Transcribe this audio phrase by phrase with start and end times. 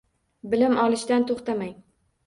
[0.53, 1.75] Bilim olishdan toʻxtamang.